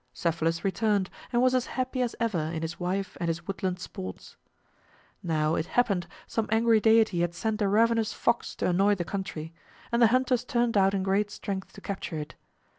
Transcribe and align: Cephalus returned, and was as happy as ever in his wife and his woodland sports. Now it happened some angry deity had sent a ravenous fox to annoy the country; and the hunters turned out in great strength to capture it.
Cephalus 0.13 0.65
returned, 0.65 1.11
and 1.31 1.43
was 1.43 1.53
as 1.53 1.67
happy 1.77 2.01
as 2.01 2.15
ever 2.19 2.39
in 2.39 2.63
his 2.63 2.79
wife 2.79 3.15
and 3.19 3.27
his 3.27 3.45
woodland 3.45 3.79
sports. 3.79 4.35
Now 5.21 5.53
it 5.53 5.67
happened 5.77 6.07
some 6.25 6.47
angry 6.49 6.79
deity 6.79 7.19
had 7.21 7.35
sent 7.35 7.61
a 7.61 7.67
ravenous 7.67 8.11
fox 8.11 8.55
to 8.55 8.67
annoy 8.69 8.95
the 8.95 9.05
country; 9.05 9.53
and 9.91 10.01
the 10.01 10.07
hunters 10.07 10.43
turned 10.43 10.75
out 10.75 10.95
in 10.95 11.03
great 11.03 11.29
strength 11.29 11.73
to 11.73 11.81
capture 11.81 12.17
it. 12.17 12.33